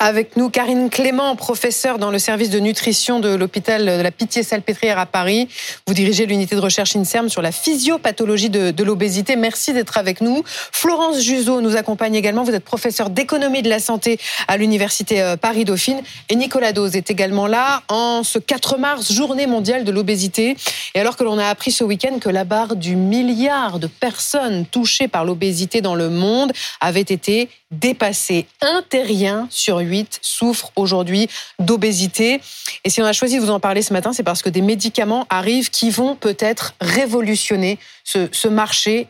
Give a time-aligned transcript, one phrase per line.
[0.00, 4.96] Avec nous, Karine Clément, professeure dans le service de nutrition de l'hôpital de la Pitié-Salpêtrière
[4.96, 5.48] à Paris.
[5.88, 9.34] Vous dirigez l'unité de recherche INSERM sur la physiopathologie de, l'obésité.
[9.34, 10.44] Merci d'être avec nous.
[10.46, 12.44] Florence Juzo nous accompagne également.
[12.44, 16.00] Vous êtes professeure d'économie de la santé à l'université euh, Paris-Dauphine.
[16.28, 20.56] Et Nicolas Dose est également là en ce 4 mars, journée mondiale de l'obésité.
[20.94, 24.64] Et alors que l'on a appris ce week-end que la barre du milliard de personnes
[24.64, 28.46] touchées par l'obésité dans le monde avait été dépassée.
[28.62, 29.80] Un terrien sur
[30.22, 31.28] souffrent aujourd'hui
[31.58, 32.40] d'obésité.
[32.84, 34.62] Et si on a choisi de vous en parler ce matin, c'est parce que des
[34.62, 39.08] médicaments arrivent qui vont peut-être révolutionner ce, marché.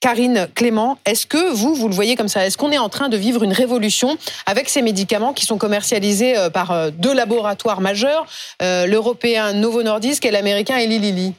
[0.00, 2.46] Karine Clément, est-ce que vous, vous le voyez comme ça?
[2.46, 6.36] Est-ce qu'on est en train de vivre une révolution avec ces médicaments qui sont commercialisés
[6.36, 8.26] euh, par euh, deux laboratoires majeurs,
[8.60, 11.32] euh, l'européen Novo Nordisk et l'américain Eli Lilly?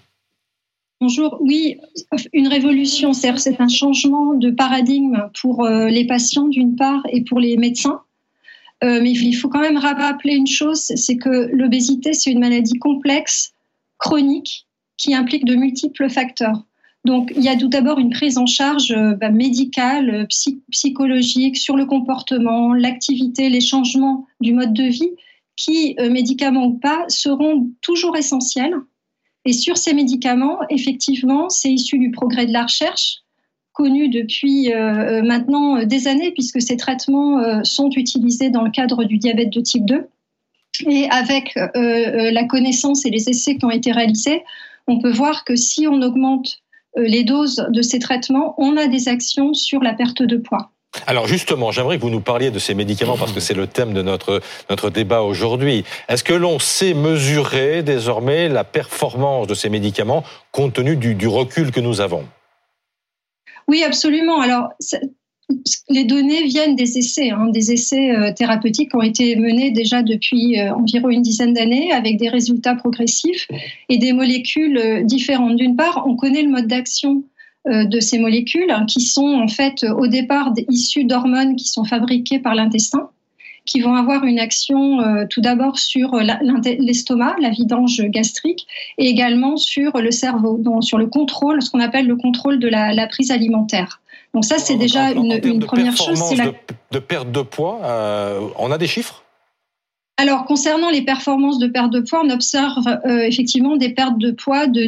[1.00, 1.38] Bonjour.
[1.42, 1.78] Oui,
[2.34, 7.58] une révolution, c'est un changement de paradigme pour les patients d'une part et pour les
[7.58, 8.00] médecins.
[8.84, 12.78] Euh, mais il faut quand même rappeler une chose, c'est que l'obésité, c'est une maladie
[12.78, 13.54] complexe,
[13.98, 16.64] chronique, qui implique de multiples facteurs.
[17.06, 21.58] Donc, il y a tout d'abord une prise en charge euh, bah, médicale, euh, psychologique,
[21.58, 25.12] sur le comportement, l'activité, les changements du mode de vie,
[25.56, 28.76] qui, médicaments ou pas, seront toujours essentiels.
[29.46, 33.20] Et sur ces médicaments, effectivement, c'est issu du progrès de la recherche,
[33.76, 34.78] connu depuis euh,
[35.20, 39.52] euh, maintenant euh, des années, puisque ces traitements sont utilisés dans le cadre du diabète
[39.52, 40.08] de type 2.
[40.88, 44.44] Et avec la connaissance et les essais qui ont été réalisés,
[44.88, 46.58] on peut voir que si on augmente
[46.98, 50.72] les doses de ces traitements, on a des actions sur la perte de poids.
[51.08, 53.94] Alors justement, j'aimerais que vous nous parliez de ces médicaments parce que c'est le thème
[53.94, 55.86] de notre, notre débat aujourd'hui.
[56.10, 61.28] Est-ce que l'on sait mesurer désormais la performance de ces médicaments compte tenu du, du
[61.28, 62.26] recul que nous avons?
[63.68, 64.40] Oui, absolument.
[64.40, 64.70] Alors,
[65.90, 70.02] les données viennent des essais, hein, des essais euh, thérapeutiques qui ont été menés déjà
[70.02, 73.48] depuis euh, environ une dizaine d'années avec des résultats progressifs
[73.90, 75.56] et des molécules euh, différentes.
[75.56, 77.24] D'une part, on connaît le mode d'action
[77.68, 82.38] de ces molécules hein, qui sont en fait au départ issues d'hormones qui sont fabriquées
[82.38, 83.10] par l'intestin
[83.66, 88.68] qui vont avoir une action tout d'abord sur l'estomac, la vidange gastrique,
[88.98, 92.68] et également sur le cerveau, donc sur le contrôle, ce qu'on appelle le contrôle de
[92.68, 94.02] la, prise alimentaire.
[94.34, 96.36] Donc ça, c'est déjà une, première chose.
[96.36, 96.52] La...
[96.92, 99.24] De, perte de poids, euh, on a des chiffres?
[100.18, 104.32] Alors, concernant les performances de perte de poids, on observe euh, effectivement des pertes de
[104.32, 104.82] poids de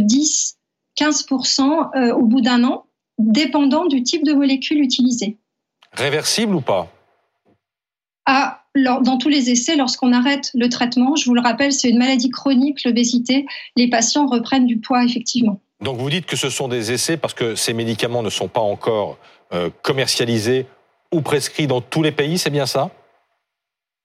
[0.99, 2.85] 10-15% euh, au bout d'un an,
[3.17, 5.37] dépendant du type de molécule utilisée.
[5.93, 6.91] Réversible ou pas?
[8.25, 11.97] Ah, dans tous les essais, lorsqu'on arrête le traitement, je vous le rappelle, c'est une
[11.97, 13.45] maladie chronique, l'obésité,
[13.75, 15.59] les patients reprennent du poids effectivement.
[15.81, 18.61] Donc vous dites que ce sont des essais parce que ces médicaments ne sont pas
[18.61, 19.17] encore
[19.53, 20.65] euh, commercialisés
[21.11, 22.89] ou prescrits dans tous les pays, c'est bien ça?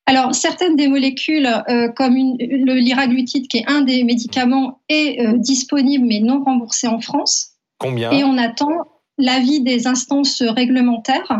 [0.06, 5.38] Alors, certaines des molécules, euh, comme le liraglutide, qui est un des médicaments, est euh,
[5.38, 7.52] disponible mais non remboursé en France.
[7.78, 8.10] Combien?
[8.10, 8.86] Et on attend
[9.18, 11.38] l'avis des instances réglementaires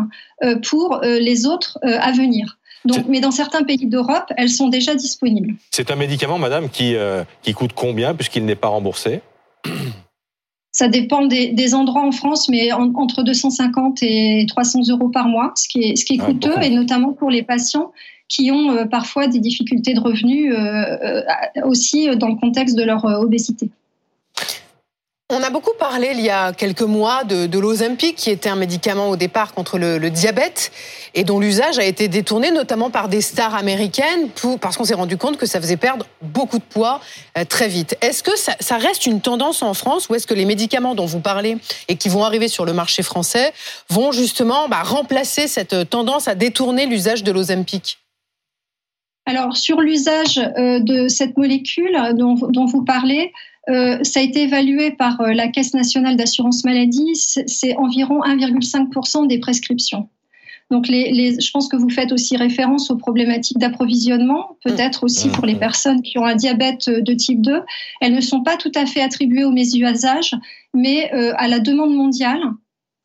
[0.69, 2.59] pour les autres à venir
[3.07, 5.55] mais dans certains pays d'Europe, elles sont déjà disponibles.
[5.71, 9.21] C'est un médicament, madame, qui, euh, qui coûte combien puisqu'il n'est pas remboursé
[10.71, 15.67] ça dépend des, endroits en France, mais entre 250 et 300 euros par mois, ce
[15.67, 17.91] qui est, ce qui est coûteux, et notamment pour les patients
[18.27, 21.21] qui ont euh, parfois des difficultés de revenus euh,
[21.63, 23.69] aussi dans le contexte de leur obésité.
[25.35, 28.55] On a beaucoup parlé il y a quelques mois de, de l'Ozempic, qui était un
[28.55, 30.71] médicament au départ contre le, diabète
[31.15, 34.29] et dont l'usage a été détourné notamment par des stars américaines
[34.61, 37.01] parce qu'on s'est rendu compte que ça faisait perdre beaucoup de poids
[37.35, 37.97] euh, très vite.
[38.01, 41.19] Est-ce que ça, reste une tendance en France ou est-ce que les médicaments dont vous
[41.19, 41.57] parlez
[41.87, 43.53] et qui vont arriver sur le marché français
[43.89, 47.97] vont justement bah, remplacer cette tendance à détourner l'usage de l'Ozempic?
[49.25, 53.31] Alors, sur l'usage euh, de cette molécule dont, vous parlez,
[53.67, 59.39] ça a été évalué par euh, la Caisse nationale d'assurance maladie, c'est environ 1,5% des
[59.39, 60.09] prescriptions.
[60.69, 65.45] Donc, les, je pense que vous faites aussi référence aux problématiques d'approvisionnement, peut-être aussi pour
[65.45, 67.61] les personnes qui ont un diabète de type 2.
[68.01, 70.35] Elles ne sont pas tout à fait attribuées aux mésusages,
[70.73, 72.41] mais euh, à la demande mondiale,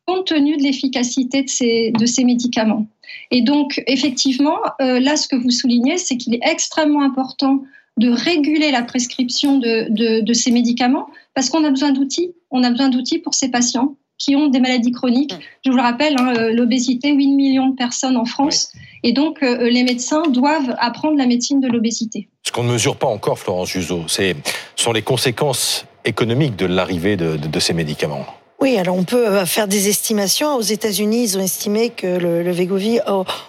[0.07, 2.87] compte tenu de l'efficacité de ces, de ces médicaments.
[3.29, 7.63] Et donc, effectivement, là, ce que vous soulignez, c'est qu'il est extrêmement important
[7.97, 12.33] de réguler la prescription de, ces médicaments parce qu'on a besoin d'outils.
[12.51, 15.33] On a besoin d'outils pour ces patients qui ont des maladies chroniques.
[15.33, 15.39] Mm.
[15.65, 18.73] Je vous le rappelle, hein, euh, l'obésité, 8 millions de personnes en France.
[19.03, 22.27] Et donc, euh, les médecins doivent apprendre la médecine de l'obésité.
[22.43, 24.33] Ce qu'on ne mesure pas encore, Florence Juzo, ce
[24.75, 28.25] sont les conséquences économiques de l'arrivée de ces médicaments.
[28.61, 30.55] Oui, alors on peut euh, faire des estimations.
[30.55, 32.51] Aux États-Unis, ils ont estimé que le, le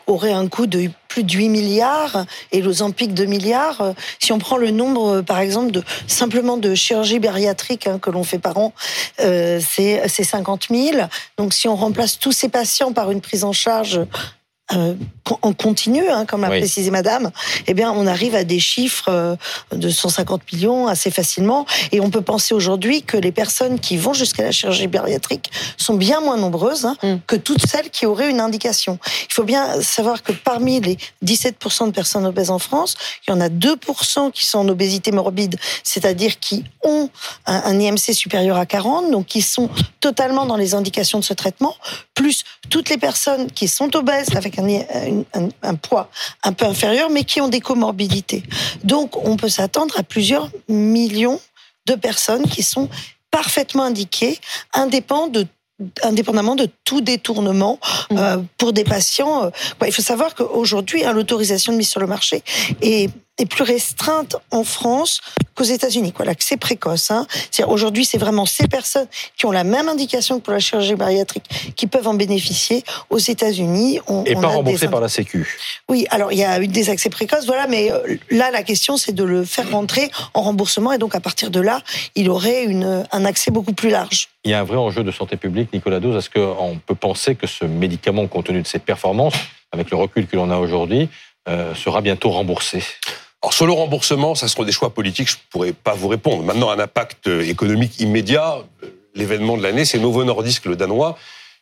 [0.06, 3.94] aurait un coût de plus de 8 milliards et l'Ozempic 2 milliards.
[4.20, 8.24] Si on prend le nombre, par exemple, de simplement de chirurgie bariatrique hein, que l'on
[8.24, 8.72] fait par an,
[9.20, 11.02] euh, c'est 50 000.
[11.36, 14.00] Donc si on remplace tous ces patients par une prise en charge
[14.74, 14.94] euh,
[15.42, 17.30] en continu, hein, comme a précisé Madame,
[17.66, 19.36] eh bien, on arrive à des chiffres euh,
[19.72, 21.66] de 150 millions assez facilement.
[21.92, 25.94] Et on peut penser aujourd'hui que les personnes qui vont jusqu'à la chirurgie bariatrique sont
[25.94, 27.16] bien moins nombreuses hein, mm.
[27.26, 28.98] que toutes celles qui auraient une indication.
[29.28, 32.96] Il faut bien savoir que parmi les 17% de personnes obèses en France,
[33.26, 37.08] il y en a 2% qui sont en obésité morbide, c'est-à-dire qui ont
[37.46, 39.68] un, un IMC supérieur à 40, donc qui sont
[40.00, 41.74] totalement dans les indications de ce traitement,
[42.14, 44.59] plus toutes les personnes qui sont obèses avec un,
[45.82, 46.10] poids
[46.42, 48.42] un peu inférieur, mais qui ont des comorbidités.
[48.84, 51.40] Donc, on peut s'attendre à plusieurs millions
[51.86, 52.88] de personnes qui sont
[53.30, 54.38] parfaitement indiquées,
[54.74, 55.46] indépendamment de
[56.02, 57.78] indépendamment de tout détournement
[58.10, 58.18] mmh.
[58.18, 59.44] euh, pour des patients.
[59.44, 59.50] Euh,
[59.86, 62.42] il faut savoir qu'aujourd'hui, hein, l'autorisation de mise sur le marché
[62.82, 63.10] est
[63.40, 65.20] est plus restreinte en France
[65.54, 66.12] qu'aux États-Unis.
[66.12, 67.10] Quoi, l'accès précoce.
[67.10, 67.26] Hein.
[67.66, 69.06] Aujourd'hui, c'est vraiment ces personnes
[69.36, 71.44] qui ont la même indication que pour la chirurgie bariatrique
[71.76, 72.84] qui peuvent en bénéficier.
[73.10, 75.58] Aux États-Unis, on et pas remboursé par la Sécu.
[75.88, 78.96] Oui, alors il y a eu des accès précoces, voilà, mais euh, là la question
[78.96, 81.82] c'est de le faire rentrer en remboursement et donc à partir de là,
[82.14, 84.28] il aurait une, un accès beaucoup plus large.
[84.44, 86.16] Il y a un vrai enjeu de santé publique, Nicolas Dose.
[86.16, 89.34] Est-ce qu'on peut penser que ce médicament, compte tenu de ses performances,
[89.72, 91.08] avec le recul que l'on a aujourd'hui,
[91.48, 92.82] euh, sera bientôt remboursé?
[93.42, 96.42] Alors sur le remboursement, ça seront des choix politiques, je pourrais pas vous répondre.
[96.42, 101.16] Maintenant, un impact euh, économique immédiat, euh, l'événement de l'année, c'est Novo Nordisk, le danois,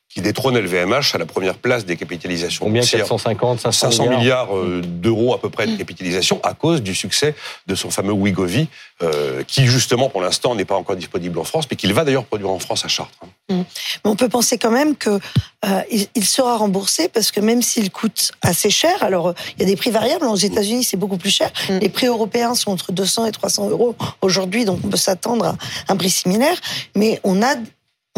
[0.08, 4.80] qui détrône LVMH à la première place des capitalisations Combien 450, 500, 500 milliards, euh,
[4.82, 7.34] d'euros à peu près de capitalisation à cause du succès
[7.66, 8.68] de son fameux Wigovi,
[9.02, 12.24] euh, qui justement pour l'instant n'est pas encore disponible en France, mais qu'il va d'ailleurs
[12.24, 13.18] produire en France à Chartres.
[13.50, 13.56] Mmh.
[14.04, 15.20] Mais on peut penser quand même que
[15.66, 15.82] euh,
[16.14, 19.76] il sera remboursé parce que même s'il coûte assez cher, alors il y a des
[19.76, 20.24] prix variables.
[20.24, 21.50] Aux États-Unis, c'est beaucoup plus cher.
[21.68, 21.78] Mmh.
[21.78, 25.56] Les prix européens sont entre 200 et 300 euros aujourd'hui, donc on peut s'attendre à
[25.88, 26.56] un prix similaire.
[26.96, 27.56] Mais on a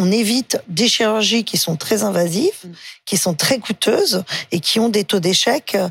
[0.00, 2.64] on évite des chirurgies qui sont très invasives,
[3.04, 5.88] qui sont très coûteuses et qui ont des taux d'échec euh,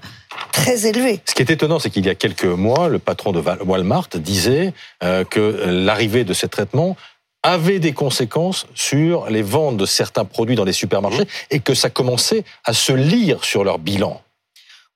[0.52, 1.22] très élevés.
[1.30, 4.74] Ce qui est étonnant, c'est qu'il y a quelques mois, le patron de Walmart disait
[5.04, 6.98] euh, que l'arrivée de ces traitements
[7.44, 11.90] avait des conséquences sur les ventes de certains produits dans les supermarchés et que ça
[11.90, 14.22] commençait à se lire sur leur bilan.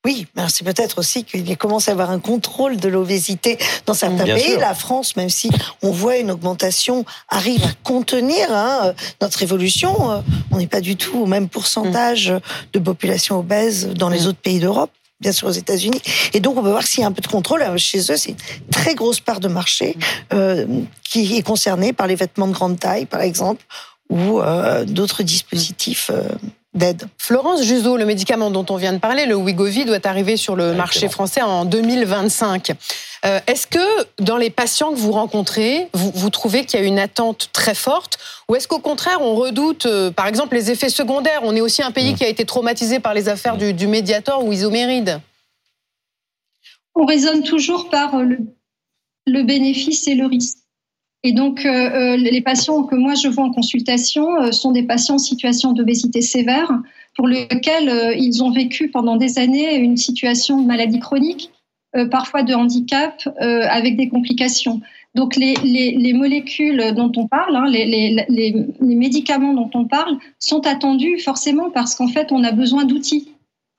[0.05, 4.57] Oui, c'est peut-être aussi qu'il commence à avoir un contrôle de l'obésité dans certains pays.
[4.57, 5.49] La France, même si
[5.81, 10.11] on voit une augmentation, arrive à contenir hein, notre évolution.
[10.11, 10.19] Euh,
[10.51, 12.33] on n'est pas du tout au même pourcentage
[12.73, 14.27] de population obèse dans les mm.
[14.27, 14.91] autres pays d'Europe
[15.21, 16.01] bien sûr aux États-Unis.
[16.33, 17.61] Et donc, on peut voir s'il y a un peu de contrôle.
[17.61, 20.03] Euh, chez eux, c'est une très grosse part de marché mm.
[20.33, 20.65] euh,
[21.01, 23.63] qui est concernée par les vêtements de grande taille, par exemple,
[24.09, 24.41] ou
[24.85, 26.11] d'autres dispositifs
[26.73, 27.05] d'aide.
[27.17, 30.73] Florence Juzo, le médicament dont on vient de parler, le Wigovi, doit arriver sur le
[30.73, 32.71] marché français en 2025.
[33.25, 33.79] Euh, est-ce que
[34.19, 38.17] dans les patients que vous rencontrez, vous, trouvez qu'il y a une attente très forte
[38.49, 41.41] ou est-ce qu'au contraire on redoute, euh, par exemple, les effets secondaires?
[41.43, 42.15] On est aussi un pays mm.
[42.15, 45.21] qui a été traumatisé par les affaires du, du Mediator ou Isoméride.
[46.95, 48.39] On raisonne toujours par le,
[49.25, 50.57] le bénéfice et le risque.
[51.25, 54.83] Et donc, euh, euh, les patients que moi je vois en consultation euh, sont des
[54.83, 56.69] patients en situation d'obésité sévère
[57.15, 61.51] pour lesquels ils ont vécu pendant des années une situation de maladie chronique,
[62.09, 64.81] parfois de handicap, avec des complications.
[65.13, 70.17] Donc, les, les, les molécules dont on parle, hein, les, les, médicaments dont on parle,
[70.39, 73.27] sont attendus forcément parce qu'en fait, on a besoin d'outils.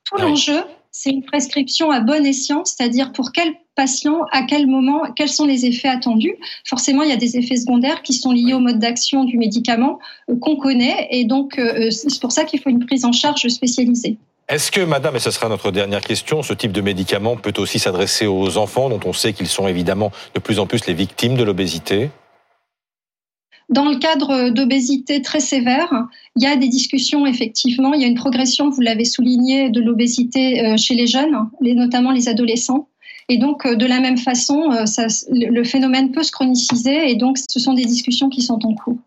[0.05, 0.61] Tout l'enjeu,
[0.91, 5.45] c'est une prescription à bon escient, c'est-à-dire pour quel patient, à quel moment, quels sont
[5.45, 6.35] les effets attendus.
[6.65, 9.99] Forcément, il y a des effets secondaires qui sont liés au mode d'action du médicament
[10.29, 13.47] euh, qu'on connaît, et donc euh, c'est pour ça qu'il faut une prise en charge
[13.47, 14.17] spécialisée.
[14.47, 17.79] Est-ce que, madame, et ce sera notre dernière question, ce type de médicament peut aussi
[17.79, 21.35] s'adresser aux enfants, dont on sait qu'ils sont évidemment de plus en plus les victimes
[21.35, 22.11] de l'obésité?
[23.69, 25.91] Dans le cadre d'obésité très sévère,
[26.35, 27.95] il y a des discussions, effectivement.
[27.95, 32.11] Il y a une progression, vous l'avez souligné, de l'obésité euh, chez les jeunes, notamment
[32.11, 32.87] les adolescents.
[33.29, 34.85] Et donc, euh, de la même façon, euh,
[35.31, 37.09] le phénomène peut se chroniciser.
[37.09, 38.97] Et donc, ce sont des discussions qui sont en cours.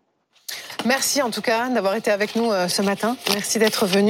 [0.85, 3.17] Merci en tout cas d'avoir été avec nous ce matin.
[3.33, 4.07] Merci d'être venu.